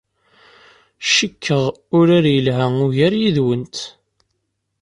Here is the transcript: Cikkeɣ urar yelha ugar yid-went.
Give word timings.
Cikkeɣ 1.15 1.63
urar 1.97 2.25
yelha 2.33 2.65
ugar 2.85 3.13
yid-went. 3.21 3.77